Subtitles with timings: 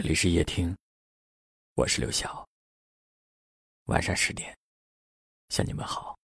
[0.00, 0.72] 这里是夜听，
[1.74, 2.48] 我是刘晓。
[3.86, 4.56] 晚上十点，
[5.48, 6.16] 向你们好。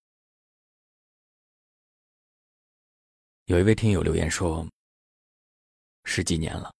[3.47, 4.65] 有一位听友留言说
[6.07, 6.73] ：“十几年了，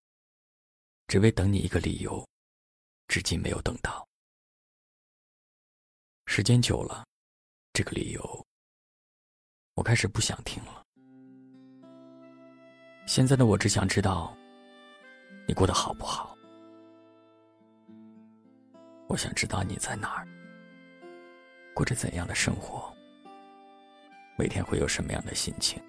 [1.07, 2.25] 只为等你一个理由，
[3.09, 4.07] 至今没有等到。
[6.27, 7.05] 时间久了，
[7.73, 8.47] 这个理由，
[9.73, 10.81] 我开始不想听了。
[13.05, 14.33] 现在的我只想知道，
[15.45, 16.33] 你过得好不好。”
[19.07, 20.27] 我想知道你在哪儿，
[21.73, 22.91] 过着怎样的生活，
[24.35, 25.81] 每天会有什么样的心情。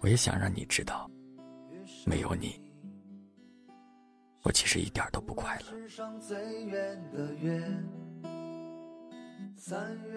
[0.00, 1.08] 我也想让你知道，
[2.04, 2.60] 没有你，
[4.42, 5.66] 我其实一点都不快乐。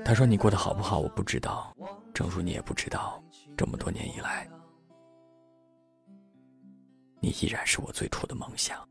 [0.04, 1.74] 他说你过得好不好，我不知道，
[2.14, 3.24] 正如你也不知道，
[3.56, 4.50] 这么多年以来，
[7.22, 8.86] 你依然是我最初的梦想。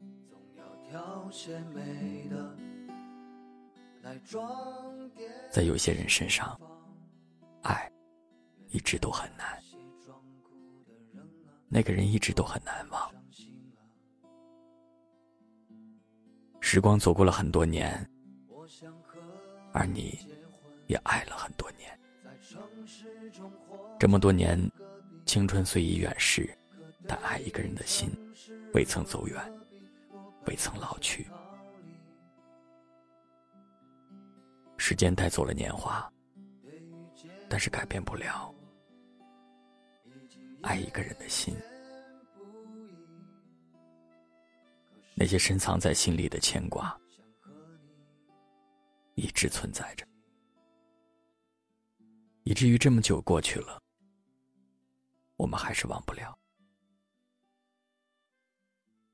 [5.50, 6.58] 在有些人身上，
[7.62, 7.90] 爱
[8.68, 9.60] 一直都很难，
[11.68, 13.12] 那个人一直都很难忘。
[16.60, 18.08] 时光走过了很多年，
[19.72, 20.18] 而你
[20.86, 21.98] 也爱了很多年。
[23.98, 24.58] 这么多年，
[25.24, 26.48] 青春虽已远逝，
[27.06, 28.10] 但爱一个人的心
[28.72, 29.65] 未曾走远。
[30.46, 31.28] 未曾老去，
[34.76, 36.10] 时间带走了年华，
[37.48, 38.54] 但是改变不了
[40.62, 41.56] 爱一个人的心。
[45.14, 46.96] 那些深藏在心里的牵挂，
[49.14, 50.06] 一直存在着，
[52.44, 53.82] 以至于这么久过去了，
[55.36, 56.38] 我们还是忘不了，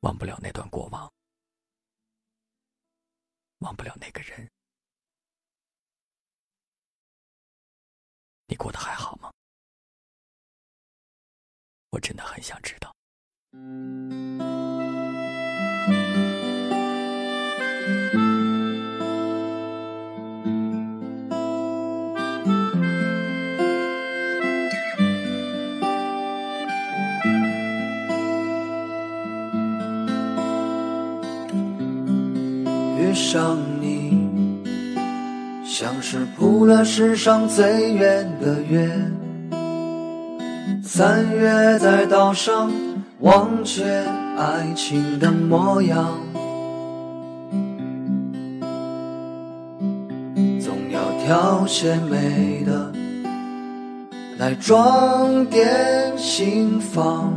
[0.00, 1.10] 忘不了那段过往。
[3.62, 4.50] 忘不了那个人，
[8.46, 9.30] 你过得还好吗？
[11.90, 12.92] 我真的很想知道。
[33.32, 34.14] 上你，
[35.64, 38.90] 像是铺了世上最远的月。
[40.84, 42.70] 三月在岛上
[43.20, 43.82] 忘却
[44.36, 46.10] 爱情的模样，
[50.60, 52.92] 总要挑些美的
[54.36, 57.32] 来装点心房。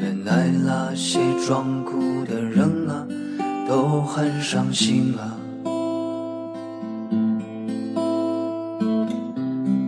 [0.00, 2.77] 原来那些装酷的人。
[3.68, 5.36] 都很伤心啊！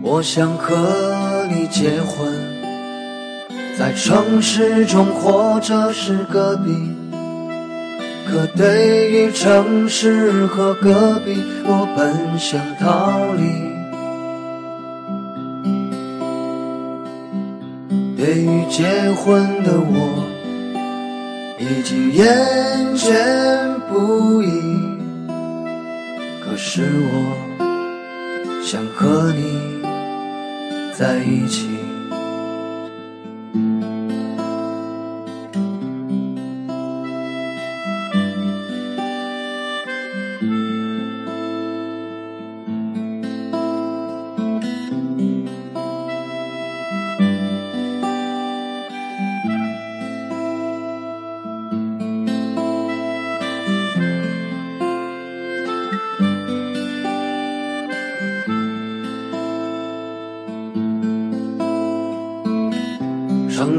[0.03, 2.31] 我想和你结婚，
[3.75, 6.71] 在城市中或者是隔壁。
[8.29, 13.41] 可对于城市和隔壁，我本想逃离。
[18.15, 20.40] 对于结婚的我。
[21.61, 22.27] 已经厌
[22.95, 23.13] 倦
[23.87, 24.47] 不已，
[26.43, 27.37] 可是我
[28.63, 29.83] 想和你
[30.97, 31.90] 在一起。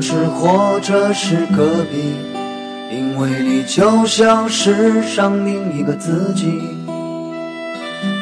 [0.02, 2.12] 是或者是隔壁，
[2.90, 6.60] 因为你就像世上另一个自己。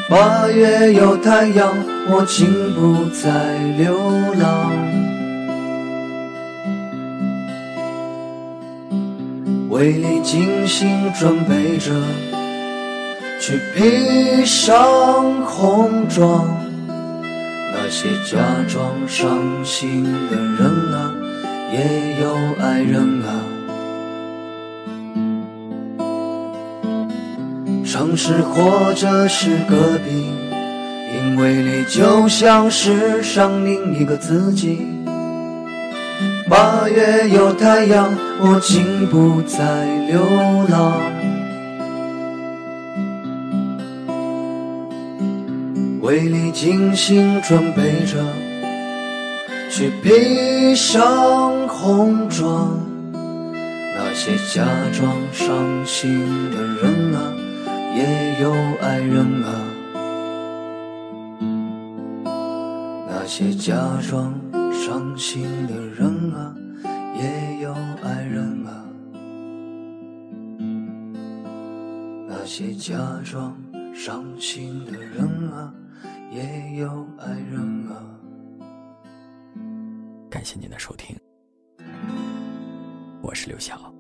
[0.09, 1.73] 八月有太阳，
[2.11, 3.97] 我竟不再流
[4.39, 4.71] 浪。
[9.71, 11.93] 为你精心准备着，
[13.41, 16.45] 去披上红妆。
[17.73, 18.39] 那些假
[18.69, 21.20] 装伤心的人啊。
[21.73, 23.31] 也有爱人啊，
[27.85, 30.27] 城市或者是隔壁，
[31.15, 34.87] 因为你就像世上另一个自己。
[36.49, 40.21] 八月有太阳，我竟不再流
[40.69, 41.01] 浪。
[46.03, 48.19] 为你精心准备着，
[49.71, 52.77] 去披上红妆。
[53.15, 56.19] 那些假装伤心
[56.51, 57.33] 的人啊，
[57.97, 58.53] 也有
[58.83, 59.49] 爱人啊。
[63.09, 63.77] 那些假
[64.09, 64.35] 装
[64.73, 66.53] 伤心的人啊，
[67.17, 68.85] 也有爱人啊。
[72.29, 73.57] 那些假装
[73.95, 75.73] 伤心的人啊，
[76.33, 78.20] 也有爱人啊。
[80.31, 81.19] 感谢您的收听，
[83.21, 83.93] 我是刘晓。